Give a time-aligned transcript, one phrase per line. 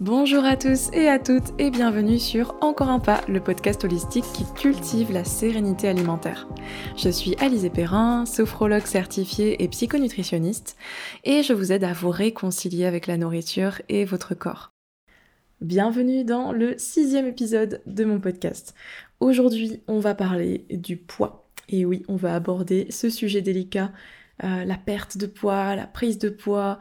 [0.00, 4.26] Bonjour à tous et à toutes et bienvenue sur Encore un pas, le podcast holistique
[4.32, 6.46] qui cultive la sérénité alimentaire.
[6.96, 10.76] Je suis Alizé Perrin, sophrologue certifiée et psychonutritionniste
[11.24, 14.70] et je vous aide à vous réconcilier avec la nourriture et votre corps.
[15.60, 18.76] Bienvenue dans le sixième épisode de mon podcast.
[19.18, 21.50] Aujourd'hui, on va parler du poids.
[21.68, 23.90] Et oui, on va aborder ce sujet délicat,
[24.44, 26.78] euh, la perte de poids, la prise de poids,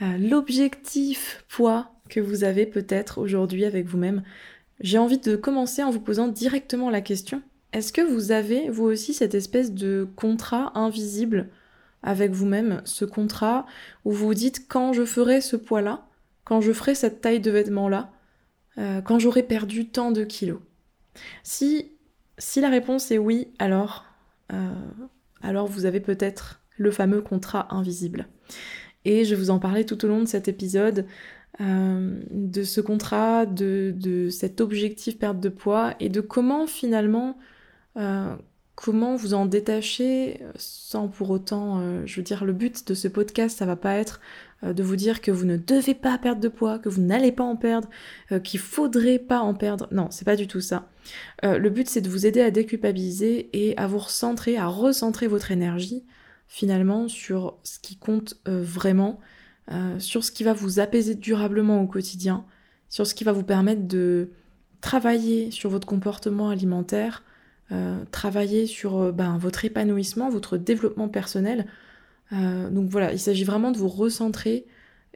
[0.00, 4.22] euh, l'objectif poids que vous avez peut-être aujourd'hui avec vous-même.
[4.80, 7.42] J'ai envie de commencer en vous posant directement la question.
[7.72, 11.48] Est-ce que vous avez, vous aussi, cette espèce de contrat invisible
[12.02, 13.66] avec vous-même, ce contrat
[14.04, 16.06] où vous vous dites quand je ferai ce poids-là,
[16.44, 18.12] quand je ferai cette taille de vêtements-là,
[18.78, 20.60] euh, quand j'aurai perdu tant de kilos?
[21.42, 21.92] Si,
[22.38, 24.04] si la réponse est oui, alors,
[24.52, 24.74] euh,
[25.42, 28.28] alors vous avez peut-être le fameux contrat invisible.
[29.04, 31.06] Et je vous en parler tout au long de cet épisode.
[31.60, 37.38] Euh, de ce contrat, de, de, cet objectif perte de poids et de comment finalement,
[37.96, 38.34] euh,
[38.74, 43.06] comment vous en détacher sans pour autant, euh, je veux dire, le but de ce
[43.06, 44.20] podcast, ça va pas être
[44.64, 47.44] de vous dire que vous ne devez pas perdre de poids, que vous n'allez pas
[47.44, 47.86] en perdre,
[48.42, 49.88] qu'il faudrait pas en perdre.
[49.92, 50.88] Non, c'est pas du tout ça.
[51.42, 55.50] le but, c'est de vous aider à déculpabiliser et à vous recentrer, à recentrer votre
[55.50, 56.02] énergie
[56.48, 59.20] finalement sur ce qui compte vraiment
[59.72, 62.44] euh, sur ce qui va vous apaiser durablement au quotidien,
[62.90, 64.28] sur ce qui va vous permettre de
[64.82, 67.22] travailler sur votre comportement alimentaire,
[67.72, 71.66] euh, travailler sur euh, ben, votre épanouissement, votre développement personnel.
[72.30, 74.66] donc voilà, il s'agit vraiment de vous recentrer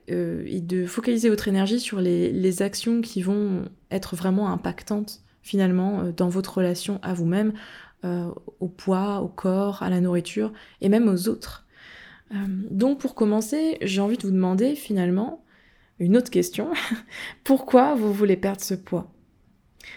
[0.07, 6.13] et de focaliser votre énergie sur les, les, actions qui vont être vraiment impactantes finalement
[6.17, 7.53] dans votre relation à vous-même,
[8.05, 11.67] au poids, au corps, à la nourriture et même aux autres.
[12.33, 12.37] Euh,
[12.71, 15.45] donc pour commencer, j'ai envie de vous demander finalement
[15.98, 16.70] une autre question.
[17.45, 19.11] Pourquoi vous voulez perdre ce poids?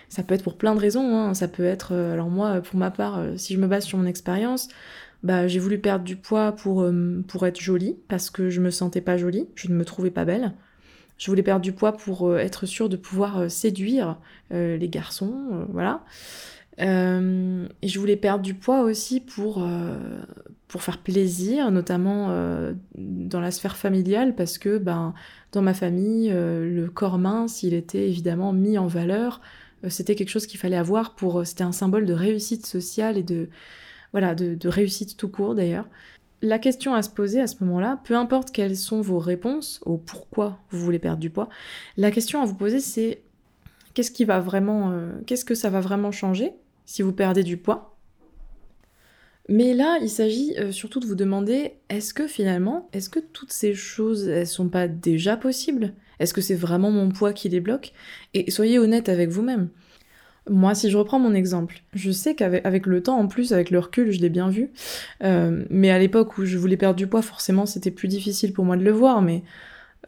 [0.10, 1.16] Ça peut être pour plein de raisons.
[1.16, 1.34] Hein.
[1.34, 3.98] Ça peut être, euh, alors moi, pour ma part, euh, si je me base sur
[3.98, 4.70] mon expérience,
[5.24, 6.86] bah, j'ai voulu perdre du poids pour,
[7.46, 10.54] être jolie, parce que je me sentais pas jolie, je ne me trouvais pas belle.
[11.18, 14.18] Je voulais perdre du poids pour être sûre de pouvoir séduire
[14.50, 16.04] les garçons, voilà.
[16.80, 16.84] Et
[17.88, 19.64] je voulais perdre du poids aussi pour,
[20.72, 25.14] pour faire plaisir, notamment euh, dans la sphère familiale, parce que ben,
[25.52, 29.42] dans ma famille, le corps mince, il était évidemment mis en valeur.
[29.90, 31.46] c'était quelque chose qu'il fallait avoir pour.
[31.46, 33.50] C'était un symbole de réussite sociale et de,
[34.14, 35.90] voilà, de, de réussite tout court d'ailleurs.
[36.42, 39.98] La question à se poser à ce moment-là, peu importe quelles sont vos réponses au
[39.98, 41.50] pourquoi vous voulez perdre du poids,
[41.98, 43.24] la question à vous poser c'est
[43.94, 46.54] qu'est-ce qui va vraiment, qu'est-ce que ça va vraiment changer
[46.86, 47.91] si vous perdez du poids?
[49.52, 53.52] Mais là, il s'agit euh, surtout de vous demander, est-ce que finalement, est-ce que toutes
[53.52, 55.94] ces choses, elles sont pas déjà possibles?
[56.20, 57.92] Est-ce que c'est vraiment mon poids qui les bloque?
[58.34, 59.68] Et soyez honnête avec vous-même.
[60.50, 63.80] Moi, si je reprends mon exemple, je sais qu'avec le temps, en plus, avec le
[63.80, 64.72] recul, je l'ai bien vu.
[65.22, 68.64] Euh, mais à l'époque où je voulais perdre du poids, forcément, c'était plus difficile pour
[68.64, 69.22] moi de le voir.
[69.22, 69.44] Mais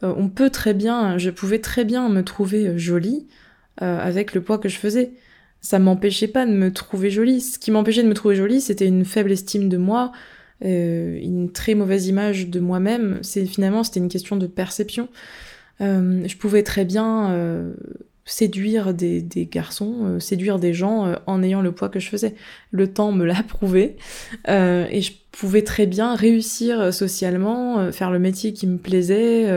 [0.03, 3.27] euh, on peut très bien, je pouvais très bien me trouver jolie
[3.79, 5.13] avec le poids que je faisais
[5.63, 7.41] ça m'empêchait pas de me trouver jolie.
[7.41, 10.11] Ce qui m'empêchait de me trouver jolie, c'était une faible estime de moi,
[10.63, 13.17] euh, une très mauvaise image de moi-même.
[13.23, 15.09] C'est finalement c'était une question de perception.
[15.81, 17.73] Euh, je pouvais très bien euh,
[18.25, 22.35] séduire des, garçons, euh, séduire des gens euh, en ayant le poids que je faisais.
[22.71, 23.97] Le temps me l'a prouvé
[24.47, 29.49] et je pouvais très bien réussir socialement, faire le métier qui me plaisait.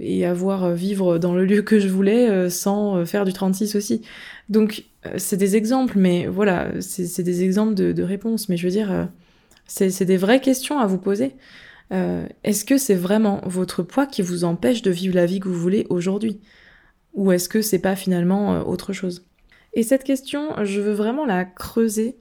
[0.00, 4.02] et avoir vivre dans le lieu que je voulais sans faire du 36 aussi.
[4.48, 8.48] Donc, euh, c'est des exemples, mais voilà, c'est des exemples de, réponses.
[8.48, 9.04] Mais je veux dire, euh,
[9.66, 11.34] c'est des vraies questions à vous poser.
[11.92, 15.48] Euh, est-ce que c'est vraiment votre poids qui vous empêche de vivre la vie que
[15.48, 16.40] vous voulez aujourd'hui?
[17.14, 19.26] Ou est-ce que c'est pas finalement autre chose?
[19.74, 22.16] Et cette question, je veux vraiment la creuser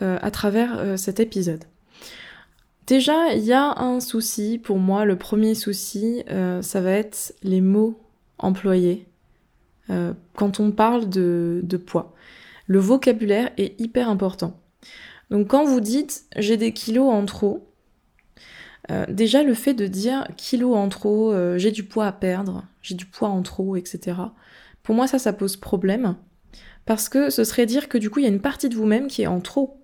[0.00, 1.64] à travers cet épisode.
[2.86, 5.06] Déjà, il y a un souci pour moi.
[5.06, 6.22] Le premier souci,
[6.60, 7.98] ça va être les mots
[8.38, 9.06] employés
[9.90, 12.14] euh, quand on parle de, poids.
[12.66, 14.58] Le vocabulaire est hyper important.
[15.30, 17.68] Donc quand vous dites j'ai des kilos en trop,
[18.90, 22.64] euh, déjà le fait de dire kilos en trop, euh, j'ai du poids à perdre,
[22.82, 24.16] j'ai du poids en trop, etc.
[24.82, 26.16] Pour moi ça ça pose problème
[26.86, 29.08] parce que ce serait dire que du coup il y a une partie de vous-même
[29.08, 29.80] qui est en trop.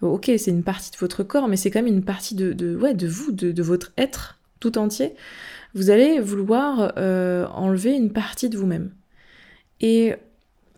[0.00, 3.06] Ok c'est une partie de votre corps mais c'est quand même une partie de, de
[3.06, 5.14] vous, de, votre être tout entier.
[5.74, 6.92] Vous allez vouloir
[7.56, 8.90] enlever une partie de vous-même.
[9.82, 10.14] Et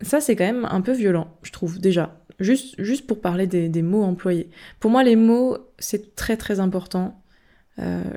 [0.01, 2.21] ça, c'est quand même un peu violent, je trouve, déjà.
[2.41, 4.51] Juste, juste pour parler des, mots employés.
[4.81, 7.21] Pour moi, les mots, c'est très très important.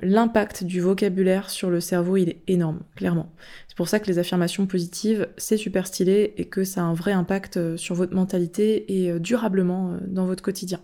[0.02, 3.32] l'impact du vocabulaire sur le cerveau, il est énorme, clairement.
[3.68, 6.96] C'est pour ça que les affirmations positives, c'est super stylé et que ça a un
[6.96, 10.80] vrai impact sur votre mentalité et durablement dans votre quotidien.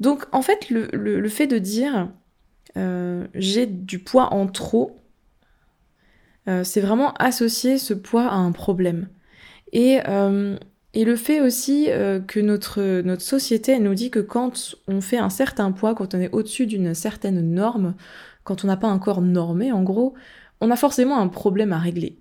[0.00, 2.08] Donc en fait, le, fait de dire
[3.34, 5.01] j'ai du poids en trop,
[6.46, 9.08] c'est vraiment associer ce poids à un problème.
[9.72, 10.00] Et
[10.94, 15.30] et le fait aussi euh, que notre, société nous dit que quand on fait un
[15.30, 17.94] certain poids, quand on est au-dessus d'une certaine norme,
[18.44, 20.14] quand on n'a pas un corps normé en gros,
[20.60, 22.18] on a forcément un problème à régler.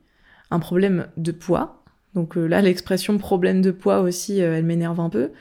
[0.51, 1.83] Un problème de poids.
[2.13, 5.31] Donc euh, là, l'expression problème de poids aussi, euh, elle m'énerve un peu.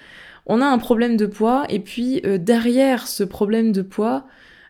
[0.47, 4.27] On a un problème de poids et puis derrière ce problème de poids,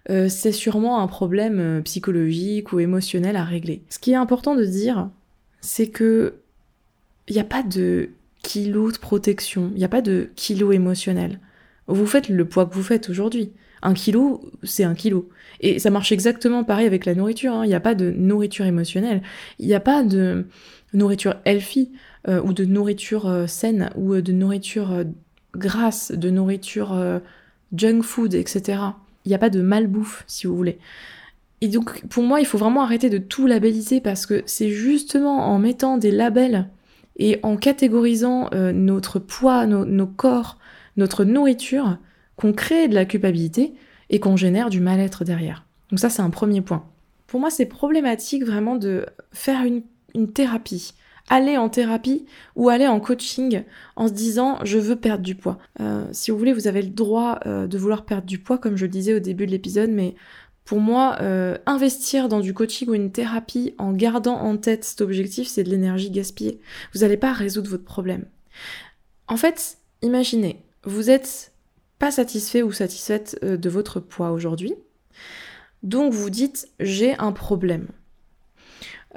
[0.09, 3.83] c'est sûrement un problème psychologique ou émotionnel à régler.
[3.91, 5.09] Ce qui est important de dire,
[5.61, 6.35] c'est que
[7.29, 8.11] il n'y a pas de
[8.43, 11.39] kilo de protection, il n'y a pas de kilo émotionnel.
[11.87, 13.53] Vous faites le poids que vous faites aujourd'hui.
[13.83, 15.29] Un kilo, c'est un kilo.
[15.61, 17.55] Et ça marche exactement pareil avec la nourriture.
[17.55, 17.65] Hein.
[17.65, 19.23] Il n'y a pas de nourriture émotionnelle.
[19.59, 20.47] Il n'y a pas de
[20.93, 21.93] nourriture healthy
[22.29, 25.05] euh, ou de nourriture euh, saine ou euh, de nourriture
[25.57, 27.21] grasse, de nourriture
[27.75, 28.79] junk food, etc.
[29.25, 30.79] Il n'y a pas de malbouffe, si vous voulez.
[31.61, 35.47] Et donc, pour moi, il faut vraiment arrêter de tout labelliser parce que c'est justement
[35.47, 36.69] en mettant des labels
[37.17, 40.59] et en catégorisant euh, notre poids, nos corps,
[40.97, 41.99] notre nourriture,
[42.37, 43.75] qu'on crée de la culpabilité
[44.09, 45.65] et qu'on génère du mal-être derrière.
[45.91, 46.85] Donc ça, c'est un premier point.
[47.27, 49.83] Pour moi, c'est problématique vraiment de faire une,
[50.33, 50.95] thérapie.
[51.33, 53.63] Aller en thérapie ou aller en coaching
[53.95, 55.59] en se disant je veux perdre du poids.
[55.81, 58.77] Euh, si vous voulez, vous avez le droit euh, de vouloir perdre du poids, comme
[58.77, 60.17] je le disais au début de l'épisode, mais
[60.65, 65.01] pour moi, euh, investir dans du coaching ou une thérapie en gardant en tête cet
[65.01, 66.61] objectif, c'est de l'énergie gaspillée.
[66.93, 68.27] Vous n'allez pas résoudre votre problème.
[69.29, 71.53] En fait, imaginez, vous êtes
[72.01, 74.75] pas satisfait ou satisfaite de votre poids aujourd'hui.
[75.83, 77.89] Donc vous dites j'ai un problème.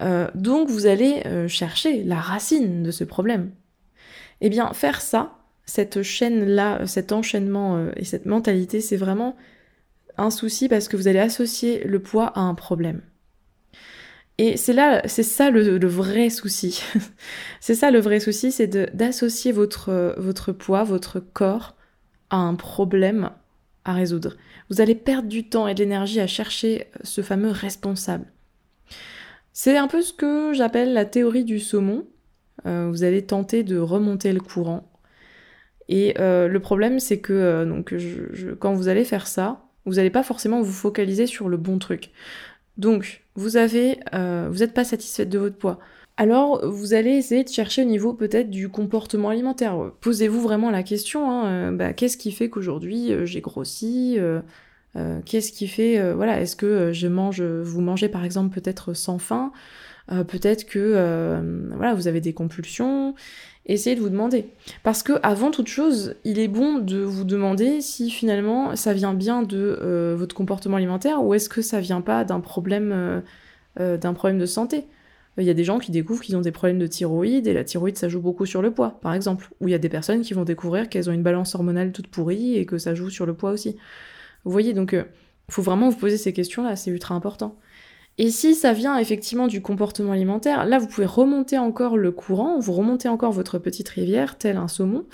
[0.02, 3.52] Euh, donc vous allez chercher la racine de ce problème.
[4.42, 9.36] Eh bien, faire ça, cette chaîne-là, cet enchaînement et cette mentalité, c'est vraiment
[10.18, 13.02] un souci parce que vous allez associer le poids à un problème.
[14.40, 16.84] Et c'est là, c'est ça le, vrai souci.
[17.60, 21.76] c'est ça le vrai souci, c'est d'associer votre, votre poids, votre corps
[22.30, 23.30] à un problème
[23.86, 24.36] à résoudre.
[24.70, 28.26] Vous allez perdre du temps et de l'énergie à chercher ce fameux responsable.
[29.54, 32.08] C'est un peu ce que j'appelle la théorie du saumon.
[32.66, 34.92] Euh, vous allez tenter de remonter le courant.
[35.90, 37.94] Et euh, le problème, c'est que euh, donc,
[38.60, 42.12] quand vous allez faire ça, vous n'allez pas forcément vous focaliser sur le bon truc.
[42.78, 45.80] Donc, vous avez, vous n'êtes pas satisfaite de votre poids.
[46.18, 49.92] Alors, vous allez essayer de chercher au niveau peut-être du comportement alimentaire.
[50.02, 54.18] Posez-vous vraiment la question, hein, bah, qu'est-ce qui fait qu'aujourd'hui j'ai grossi
[55.26, 59.52] Qu'est-ce qui fait, voilà, est-ce que je mange, vous mangez par exemple peut-être sans faim
[60.08, 63.16] Peut-être que, voilà, vous avez des compulsions
[63.66, 64.46] essayez de vous demander.
[64.84, 69.14] Parce que avant toute chose, il est bon de vous demander si finalement ça vient
[69.14, 73.22] bien de euh, votre comportement alimentaire ou est-ce que ça vient pas d'un problème, euh,
[73.80, 74.86] euh, d'un problème de santé.
[75.40, 77.64] Il y a des gens qui découvrent qu'ils ont des problèmes de thyroïde et la
[77.64, 79.50] thyroïde ça joue beaucoup sur le poids, par exemple.
[79.62, 82.08] Ou il y a des personnes qui vont découvrir qu'elles ont une balance hormonale toute
[82.08, 83.76] pourrie et que ça joue sur le poids aussi.
[84.46, 87.58] Vous voyez, donc il faut vraiment vous poser ces questions-là, c'est ultra important.
[88.20, 92.60] Et si ça vient effectivement du comportement alimentaire, là vous pouvez remonter encore le courant,
[92.60, 95.06] vous remontez encore votre petite rivière, tel un saumon,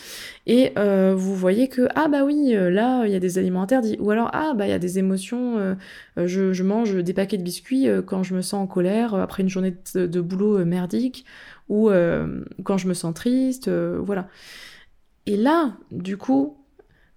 [0.47, 3.81] et euh, vous voyez que ah bah oui, euh, là il y a des alimentaires,
[3.99, 5.75] ou alors ah bah il y a des émotions, euh,
[6.17, 9.73] je, mange des paquets de biscuits quand je me sens en colère après une journée
[9.95, 11.23] de, boulot merdique,
[11.69, 11.89] ou
[12.63, 14.27] quand je me sens triste, voilà.
[15.25, 16.57] Et là, du coup,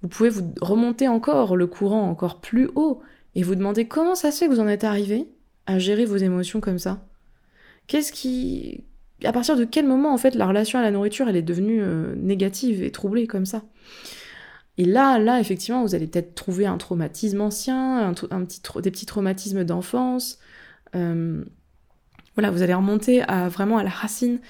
[0.03, 3.01] vous pouvez vous remonter encore le courant encore plus haut
[3.35, 5.29] et vous demander comment ça se fait que vous en êtes arrivé
[5.67, 7.07] à gérer vos émotions comme ça
[7.87, 8.85] Qu'est-ce qui...
[9.25, 11.81] À partir de quel moment, en fait, la relation à la nourriture, elle est devenue
[11.81, 13.63] euh, négative et troublée comme ça?
[14.79, 20.39] Et là, là, effectivement, vous allez peut-être trouver un traumatisme ancien, des petits traumatismes d'enfance.
[20.97, 21.45] Euh,
[22.35, 24.41] voilà, vous allez remonter vraiment à la racine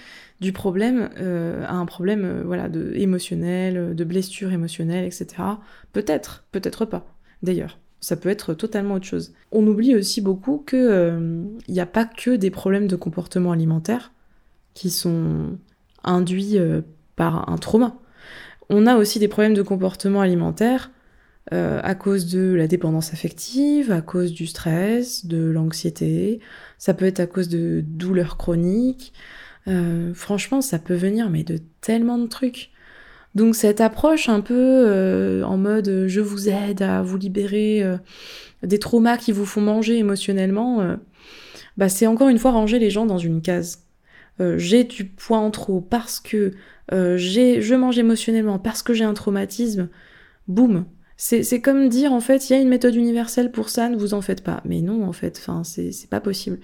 [0.42, 5.26] du problème, euh, à un problème voilà, de, émotionnel, de blessure émotionnelle, etc.
[5.94, 7.06] Peut-être, peut-être pas,
[7.42, 9.32] d'ailleurs ça peut être totalement autre chose.
[9.52, 14.12] On oublie aussi beaucoup qu'il n'y euh, a pas que des problèmes de comportement alimentaire
[14.74, 15.56] qui sont
[16.02, 16.82] induits euh,
[17.14, 17.96] par un trauma.
[18.68, 20.90] On a aussi des problèmes de comportement alimentaire
[21.52, 26.40] euh, à cause de la dépendance affective, à cause du stress, de l'anxiété,
[26.78, 29.12] ça peut être à cause de douleurs chroniques.
[30.14, 32.70] Franchement, ça peut venir mais de tellement de trucs.
[33.34, 37.82] Donc cette approche un peu en mode je vous aide à vous libérer
[38.62, 40.96] des traumas qui vous font manger émotionnellement,
[41.76, 43.86] bah c'est encore une fois ranger les gens dans une case.
[44.56, 46.52] j'ai du poids en trop parce que
[46.90, 49.88] j'ai, je mange émotionnellement, parce que j'ai un traumatisme,
[50.48, 50.84] boum,
[51.16, 54.12] c'est comme dire, en fait, il y a une méthode universelle pour ça, ne vous
[54.12, 54.60] en faites pas.
[54.64, 56.58] Mais non, en fait, c'est pas possible.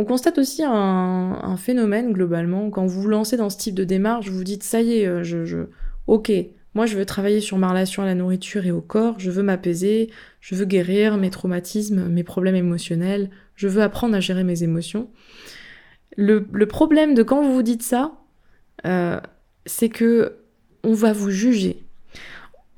[0.00, 4.28] On constate aussi un, phénomène, globalement, quand vous vous lancez dans ce type de démarche,
[4.28, 5.58] vous vous dites, ça y est, euh, je, je...
[6.06, 6.30] ok,
[6.74, 9.42] moi je veux travailler sur ma relation à la nourriture et au corps, je veux
[9.42, 10.08] m'apaiser,
[10.40, 15.10] je veux guérir mes traumatismes, mes problèmes émotionnels, je veux apprendre à gérer mes émotions.
[16.16, 18.12] Le, problème de quand vous vous dites ça,
[18.86, 19.18] euh,
[19.66, 20.36] c'est que
[20.84, 21.82] on va vous juger.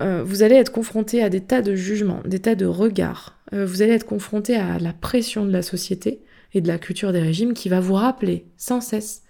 [0.00, 3.38] Euh, vous allez être confronté à des tas de jugements, des tas de regards.
[3.52, 6.22] Vous allez être confronté à la pression de la société
[6.54, 9.22] et de la culture des régimes qui va vous rappeler sans cesse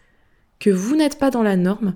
[0.59, 1.95] que vous n'êtes pas dans la norme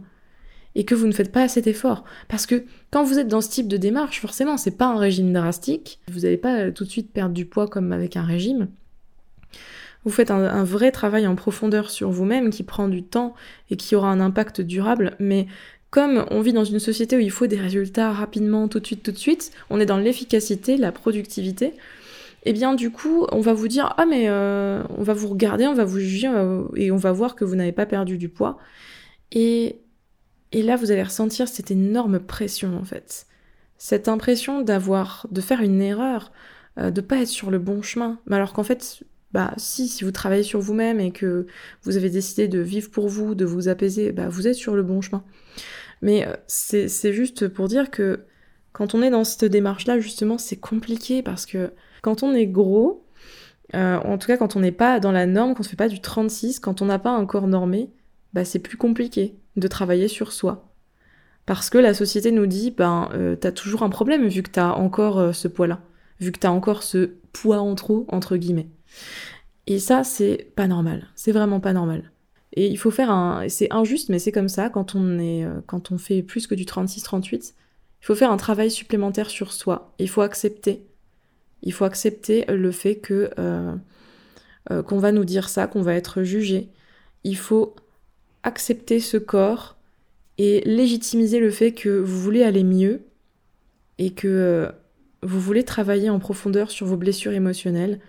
[0.74, 2.04] et que vous ne faites pas assez d'efforts.
[2.28, 5.32] Parce que quand vous êtes dans ce type de démarche, forcément, c'est pas un régime
[5.32, 6.00] drastique.
[6.08, 8.68] Vous n'allez pas euh, tout de suite perdre du poids comme avec un régime.
[10.04, 13.34] Vous faites un vrai travail en profondeur sur vous-même qui prend du temps
[13.70, 15.46] et qui aura un impact durable, mais
[15.94, 19.04] comme on vit dans une société où il faut des résultats rapidement, tout de suite,
[19.04, 21.72] tout de suite, on est dans l'efficacité, la productivité,
[22.46, 25.28] et eh bien du coup, on va vous dire ah mais euh, on va vous
[25.28, 26.28] regarder, on va vous juger
[26.76, 28.58] et on va voir que vous n'avez pas perdu du poids.
[29.32, 29.80] Et,
[30.52, 33.26] et là, vous allez ressentir cette énorme pression en fait,
[33.78, 36.32] cette impression d'avoir, de faire une erreur,
[36.78, 38.20] euh, de pas être sur le bon chemin.
[38.26, 41.46] Mais alors qu'en fait, bah si, si vous travaillez sur vous-même et que
[41.82, 44.82] vous avez décidé de vivre pour vous, de vous apaiser, bah vous êtes sur le
[44.82, 45.24] bon chemin.
[46.02, 48.20] Mais euh, c'est juste pour dire que
[48.72, 51.70] quand on est dans cette démarche-là, justement, c'est compliqué parce que
[52.04, 53.04] quand on est gros,
[53.74, 55.88] euh, en tout cas quand on n'est pas dans la norme, qu'on ne fait pas
[55.88, 57.90] du 36, quand on n'a pas un corps normé,
[58.34, 60.70] bah, c'est plus compliqué de travailler sur soi.
[61.46, 64.72] Parce que la société nous dit, ben, euh, t'as toujours un problème vu que t'as
[64.72, 65.80] encore ce poids-là,
[66.20, 68.68] vu que t'as encore ce poids en trop, entre guillemets.
[69.66, 71.08] Et ça, c'est pas normal.
[71.14, 72.10] C'est vraiment pas normal.
[72.54, 73.48] Et il faut faire un.
[73.48, 76.64] C'est injuste, mais c'est comme ça quand on, euh, quand on fait plus que du
[76.64, 77.54] 36-38.
[78.00, 79.94] Il faut faire un travail supplémentaire sur soi.
[79.98, 80.86] Il faut accepter.
[81.64, 83.74] Il faut accepter le fait que euh,
[84.70, 86.68] euh, qu'on va nous dire ça, qu'on va être jugé.
[87.24, 87.74] Il faut
[88.44, 89.76] accepter ce corps
[90.38, 93.02] et légitimiser le fait que vous voulez aller mieux
[93.98, 94.70] et que
[95.22, 98.00] vous voulez travailler en profondeur sur vos blessures émotionnelles,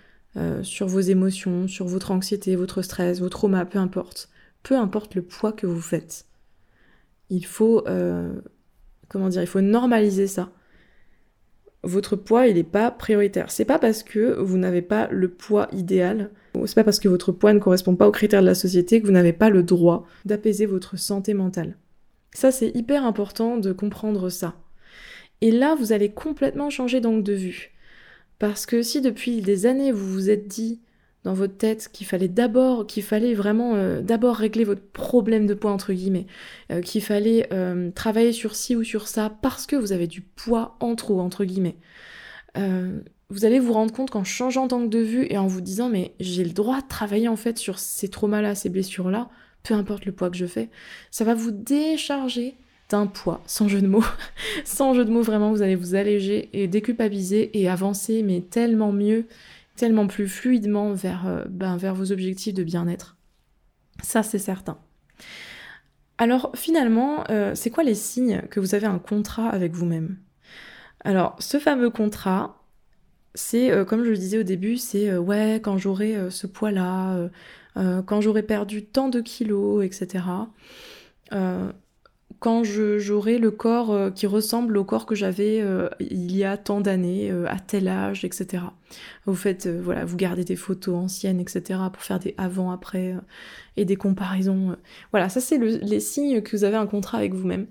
[0.63, 4.29] sur vos émotions, sur votre anxiété, votre stress, vos traumas, peu importe
[4.65, 6.25] peu importe le poids que vous faites.
[7.29, 8.33] Il faut, euh,
[9.07, 10.49] comment dire, il faut normaliser ça.
[11.85, 13.51] Votre poids, il n'est pas prioritaire.
[13.51, 16.31] C'est pas parce que vous n'avez pas le poids idéal,
[16.65, 19.05] c'est pas parce que votre poids ne correspond pas aux critères de la société que
[19.05, 21.77] vous n'avez pas le droit d'apaiser votre santé mentale.
[22.33, 24.55] Ça, c'est hyper important de comprendre ça.
[25.41, 27.71] Et là, vous allez complètement changer d'angle de vue.
[28.39, 30.81] Parce que si depuis des années vous vous êtes dit
[31.25, 35.55] dans votre tête qu'il fallait d'abord, qu'il fallait vraiment euh, d'abord régler votre problème de
[35.55, 36.27] poids entre guillemets,
[36.71, 40.21] euh, qu'il fallait euh, travailler sur ci ou sur ça parce que vous avez du
[40.21, 41.77] poids en trop entre guillemets.
[42.55, 46.13] vous allez vous rendre compte qu'en changeant d'angle de vue et en vous disant mais
[46.19, 49.29] j'ai le droit de travailler en fait sur ces traumas-là, ces blessures-là,
[49.63, 50.69] peu importe le poids que je fais,
[51.09, 52.55] ça va vous décharger
[52.89, 54.03] d'un poids, sans jeu de mots.
[54.63, 58.91] sans jeu de mots, vraiment, vous allez vous alléger et déculpabiliser et avancer, mais tellement
[58.91, 59.25] mieux
[59.75, 63.17] tellement plus fluidement vers, euh, ben, vers vos objectifs de bien-être.
[64.03, 64.77] Ça, c'est certain.
[66.17, 70.17] Alors finalement, euh, c'est quoi les signes que vous avez un contrat avec vous-même?
[71.03, 72.63] Alors, ce fameux contrat,
[73.33, 77.29] c'est, euh, comme je le disais au début, c'est ouais, quand j'aurai ce poids-là,
[77.75, 80.23] quand j'aurai perdu tant de kilos, etc
[82.45, 86.57] quand j'aurai le corps euh, qui ressemble au corps que j'avais euh, il y a
[86.57, 88.65] tant d'années, euh, à tel âge, etc.
[89.25, 91.79] Vous faites, voilà, vous gardez des photos anciennes, etc.
[91.91, 93.15] pour faire des avant-après
[93.77, 94.75] et des comparaisons.
[95.09, 97.65] Voilà, ça c'est les signes que vous avez un contrat avec vous-même.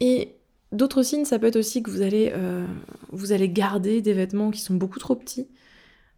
[0.00, 0.34] Et
[0.70, 2.30] d'autres signes, ça peut être aussi que vous allez,
[3.10, 5.48] vous allez garder des vêtements qui sont beaucoup trop petits.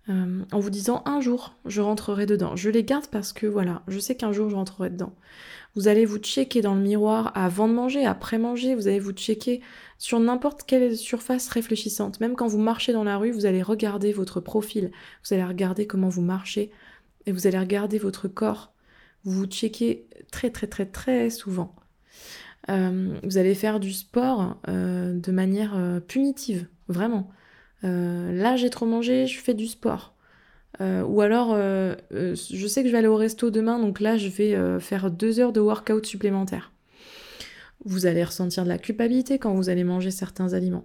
[0.08, 2.56] en vous disant un jour je rentrerai dedans.
[2.56, 5.12] Je les garde parce que voilà, je sais qu'un jour je rentrerai dedans.
[5.76, 9.12] Vous allez vous checker dans le miroir avant de manger, après manger, vous allez vous
[9.12, 9.60] checker
[9.98, 12.18] sur n'importe quelle surface réfléchissante.
[12.18, 14.90] Même quand vous marchez dans la rue, vous allez regarder votre profil,
[15.22, 16.72] vous allez regarder comment vous marchez
[17.26, 18.72] et vous allez regarder votre corps.
[19.24, 21.74] Vous vous checkez très très très très souvent.
[22.70, 27.30] Euh, vous allez faire du sport euh, de manière euh, punitive, vraiment.
[27.82, 30.15] là j'ai trop mangé, je fais du sport.
[30.80, 34.00] Euh, ou alors, euh, euh, je sais que je vais aller au resto demain, donc
[34.00, 36.72] là, je vais faire deux heures de workout supplémentaire.
[37.84, 40.84] vous allez ressentir de la culpabilité quand vous allez manger certains aliments.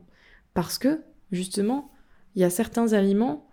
[0.54, 1.92] Parce que, justement,
[2.36, 3.48] il y a certains aliments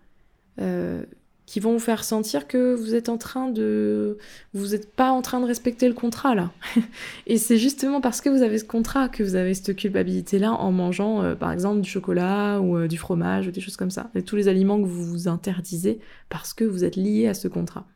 [1.49, 4.19] qui vont vous faire sentir que vous êtes en train de...
[4.52, 6.52] Vous n'êtes pas en train de respecter le contrat, là.
[7.26, 10.71] Et c'est justement parce que vous avez ce contrat que vous avez cette culpabilité-là en
[10.73, 14.11] mangeant, euh, par exemple, du chocolat ou euh, du fromage ou des choses comme ça.
[14.26, 17.87] Tous les aliments que vous vous interdisez parce que vous êtes lié à ce contrat.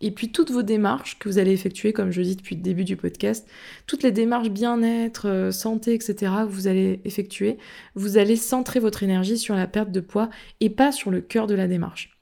[0.00, 2.84] Et puis toutes vos démarches que vous allez effectuer, comme je dis depuis le début
[2.84, 3.48] du podcast,
[3.86, 6.14] toutes les démarches bien-être, euh, santé, etc.
[6.42, 7.56] que vous allez effectuer,
[7.94, 10.28] vous allez centrer votre énergie sur la perte de poids
[10.60, 12.18] et pas sur le cœur de la démarche.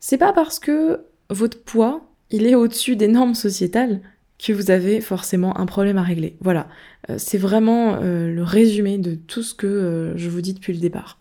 [0.00, 1.00] C'est pas parce que
[1.30, 4.00] votre poids, il est au-dessus des normes sociétales
[4.38, 6.36] que vous avez forcément un problème à régler.
[6.40, 6.68] Voilà,
[7.08, 10.80] euh, c'est vraiment euh, le résumé de tout ce que je vous dis depuis le
[10.80, 11.20] départ.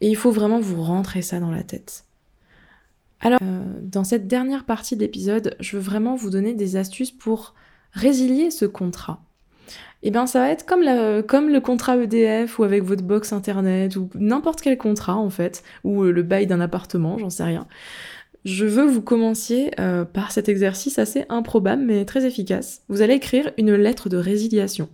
[0.00, 2.05] Et il faut vraiment vous rentrer ça dans la tête.
[3.20, 7.10] Alors, euh, dans cette dernière partie de l'épisode, je veux vraiment vous donner des astuces
[7.10, 7.54] pour
[7.92, 9.22] résilier ce contrat.
[10.02, 13.96] Et eh bien, ça va être comme, le contrat EDF ou avec votre box internet
[13.96, 17.66] ou n'importe quel contrat en fait, ou euh, le bail d'un appartement, j'en sais rien.
[18.44, 22.82] Je veux vous commenciez euh, par cet exercice assez improbable mais très efficace.
[22.88, 24.88] Vous allez écrire une lettre de résiliation.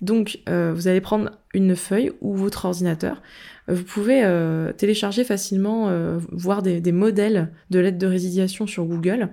[0.00, 3.22] Donc, vous allez prendre une feuille ou votre ordinateur,
[3.68, 9.30] vous pouvez euh, télécharger facilement, euh, voir des, modèles de lettres de résiliation sur Google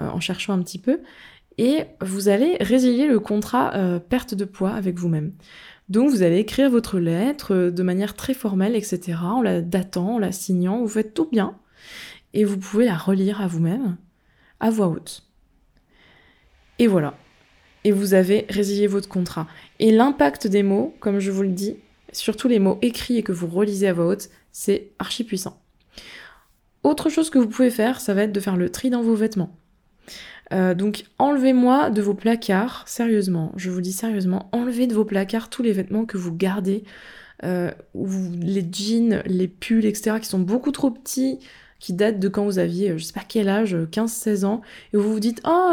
[0.00, 1.00] euh, en cherchant un petit peu.
[1.58, 5.32] Et vous allez résilier le contrat perte de poids avec vous-même.
[5.90, 10.18] Donc vous allez écrire votre lettre de manière très formelle, etc., en la datant, en
[10.18, 11.58] la signant, vous faites tout bien.
[12.32, 13.98] Et vous pouvez la relire à vous-même,
[14.60, 15.24] à voix haute.
[16.78, 17.18] Et voilà.
[17.84, 19.46] Et vous avez résilié votre contrat.
[19.78, 21.76] Et l'impact des mots, comme je vous le dis,
[22.12, 25.60] surtout les mots écrits et que vous relisez à voix haute, c'est archi puissant.
[26.82, 29.14] Autre chose que vous pouvez faire, ça va être de faire le tri dans vos
[29.14, 29.56] vêtements.
[30.52, 35.48] Euh, donc enlevez-moi de vos placards, sérieusement, je vous dis sérieusement, enlevez de vos placards
[35.48, 36.84] tous les vêtements que vous gardez,
[37.44, 41.38] euh, les jeans, les pulls, etc., qui sont beaucoup trop petits,
[41.78, 44.60] qui datent de quand vous aviez, euh, je sais pas quel âge, 15-16 ans,
[44.92, 45.70] et vous vous dites, oh,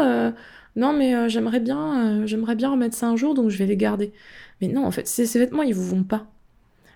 [0.76, 4.12] non mais j'aimerais bien, j'aimerais bien remettre ça un jour, donc je vais les garder.
[4.60, 6.26] Mais non, en fait, ces, vêtements, ils vous vont pas.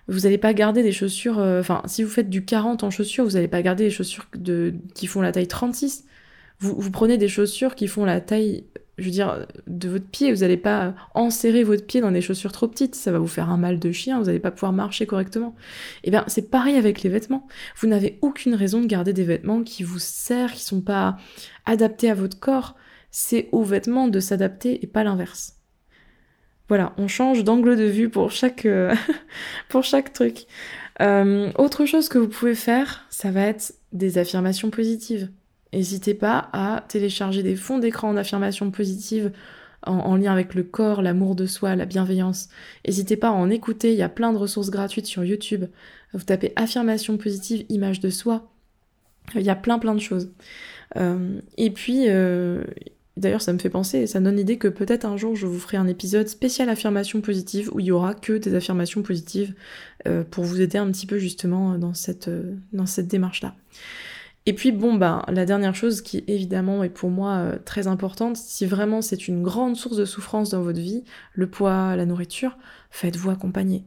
[0.07, 1.39] Vous n'allez pas garder des chaussures.
[1.39, 4.25] Euh, enfin, si vous faites du 40 en chaussures, vous n'allez pas garder des chaussures
[4.35, 6.05] de, qui font la taille 36.
[6.59, 8.63] Vous, prenez des chaussures qui font la taille,
[8.97, 10.31] je veux dire, de votre pied.
[10.31, 12.95] Vous n'allez pas enserrer votre pied dans des chaussures trop petites.
[12.95, 14.19] Ça va vous faire un mal de chien.
[14.19, 15.55] Vous n'allez pas pouvoir marcher correctement.
[16.03, 17.47] Eh bien, c'est pareil avec les vêtements.
[17.77, 21.17] Vous n'avez aucune raison de garder des vêtements qui vous servent, qui sont pas
[21.65, 22.75] adaptés à votre corps.
[23.11, 25.55] C'est aux vêtements de s'adapter et pas l'inverse.
[26.67, 28.95] Voilà, on change d'angle de vue pour chaque, euh,
[29.69, 30.45] pour chaque truc.
[31.01, 35.29] Euh, autre chose que vous pouvez faire, ça va être des affirmations positives.
[35.73, 39.31] N'hésitez pas à télécharger des fonds d'écran d'affirmations positives
[39.83, 42.49] en, lien avec le corps, l'amour de soi, la bienveillance.
[42.87, 45.65] N'hésitez pas à en écouter, il y a plein de ressources gratuites sur YouTube.
[46.13, 48.49] Vous tapez affirmations positives, image de soi.
[49.35, 50.31] Il y a plein plein de choses.
[50.95, 52.05] Euh, et puis,
[53.17, 55.77] D'ailleurs, ça me fait penser, ça donne l'idée que peut-être un jour je vous ferai
[55.77, 59.53] un épisode spécial affirmation positive où il y aura que des affirmations positives
[60.05, 63.55] euh, pour vous aider un petit peu justement dans cette, euh, dans cette démarche-là.
[64.45, 68.35] Et puis bon, bah, la dernière chose qui évidemment est pour moi euh, très importante,
[68.35, 72.57] si vraiment c'est une grande source de souffrance dans votre vie, le poids, la nourriture,
[72.91, 73.85] faites-vous accompagner.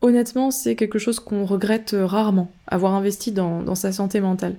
[0.00, 4.56] Honnêtement, c'est quelque chose qu'on regrette rarement, avoir investi dans, dans sa santé mentale.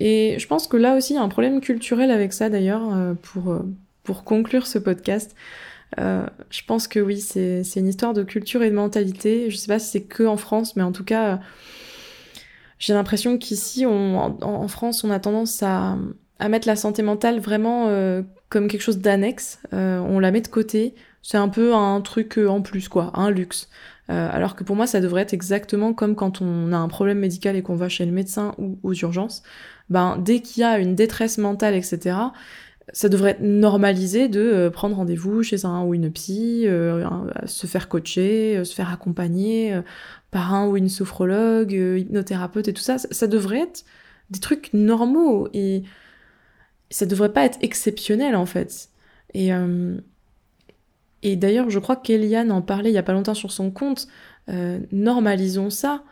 [0.00, 2.94] Et je pense que là aussi, il y a un problème culturel avec ça d'ailleurs,
[2.94, 3.62] euh, pour, euh,
[4.02, 5.34] pour conclure ce podcast.
[5.98, 9.50] Euh, je pense que oui, c'est une histoire de culture et de mentalité.
[9.50, 11.40] Je sais pas si c'est que en France, mais en tout cas,
[12.78, 15.96] j'ai l'impression qu'ici, en, en, France, on a tendance à,
[16.38, 17.88] à mettre la santé mentale vraiment
[18.48, 19.60] comme quelque chose d'annexe.
[19.72, 20.94] on la met de côté.
[21.22, 23.68] C'est un peu un truc en plus, quoi, un luxe.
[24.08, 27.54] alors que pour moi, ça devrait être exactement comme quand on a un problème médical
[27.54, 29.44] et qu'on va chez le médecin ou aux urgences
[29.90, 32.16] ben dès qu'il y a une détresse mentale, etc.,
[32.92, 37.04] ça devrait être normalisé de euh, prendre rendez-vous chez un ou une psy, euh,
[37.44, 39.80] se faire coacher, euh, se faire accompagner
[40.30, 42.98] par un ou une sophrologue, hypnothérapeute et tout ça.
[42.98, 43.26] ça.
[43.26, 43.84] devrait être
[44.30, 45.82] des trucs normaux et
[46.90, 48.90] ça devrait pas être exceptionnel en fait.
[49.34, 49.50] Et,
[51.22, 54.08] et d'ailleurs, je crois qu'Eliane en parlait il y a pas longtemps sur son compte.
[54.92, 56.04] normalisons ça.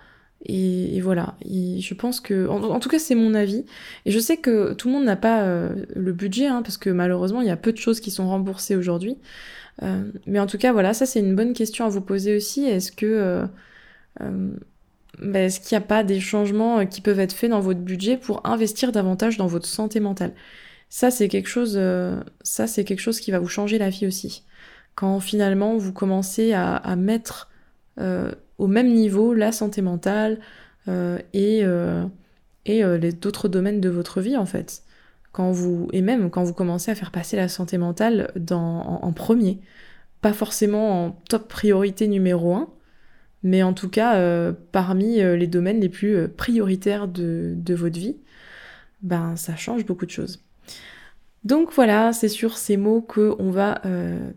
[0.47, 3.65] Et, voilà, je pense que, en, tout cas c'est mon avis,
[4.05, 6.91] et je sais que tout le monde n'a pas euh, le budget, hein, parce que
[6.91, 9.17] malheureusement il y a peu de choses qui sont remboursées aujourd'hui.
[9.83, 12.65] Euh, mais en tout cas voilà, ça c'est une bonne question à vous poser aussi.
[12.65, 13.47] Est-ce que
[14.21, 14.47] euh,
[15.19, 18.19] bah, est-ce qu'il n'y a pas des changements qui peuvent être faits dans votre budget
[18.19, 20.35] pour investir davantage dans votre santé mentale?
[20.91, 21.81] Ça, c'est quelque chose,
[22.43, 24.45] ça, c'est quelque chose qui va vous changer la vie aussi.
[24.95, 27.51] Quand finalement vous commencez à, mettre
[28.59, 30.39] au même niveau la santé mentale
[30.89, 31.63] et,
[32.67, 34.83] et les d'autres domaines de votre vie en fait.
[35.33, 39.61] Quand vous, et même quand vous commencez à faire passer la santé mentale en premier
[40.25, 42.71] pas forcément en top priorité numéro un,
[43.43, 47.99] mais en tout cas euh, parmi euh, les domaines les plus euh, prioritaires de, votre
[47.99, 48.17] vie,
[49.03, 50.43] ben ça change beaucoup de choses.
[51.45, 53.83] Donc voilà, c'est sur ces mots qu'on va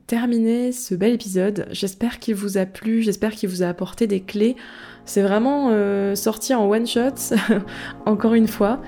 [0.08, 1.68] terminer ce bel épisode.
[1.72, 4.58] J'espère qu'il vous a plu, j'espère qu'il vous a apporté des clés.
[5.06, 5.72] C'est vraiment
[6.16, 7.34] sorti en one shot,
[8.06, 8.82] encore une fois.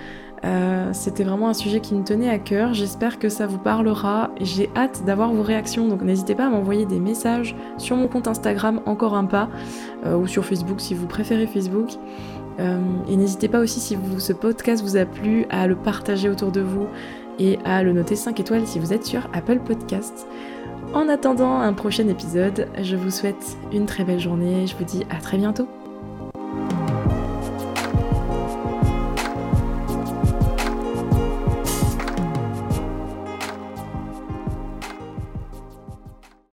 [0.46, 2.74] Euh, c'était vraiment un sujet qui me tenait à cœur.
[2.74, 4.32] J'espère que ça vous parlera.
[4.40, 8.28] J'ai hâte d'avoir vos réactions, donc n'hésitez pas à m'envoyer des messages sur mon compte
[8.28, 9.50] Instagram encore un pas
[10.06, 11.90] euh, ou sur Facebook si vous préférez Facebook.
[12.60, 12.80] Euh,
[13.10, 16.62] et n'hésitez pas aussi si ce podcast vous a plu à le partager autour de
[16.62, 16.88] vous
[17.39, 20.28] et à le noter 5 étoiles si vous êtes sur Apple Podcast.
[20.93, 24.67] En attendant un prochain épisode, je vous souhaite une très belle journée.
[24.67, 25.67] Je vous dis à très bientôt.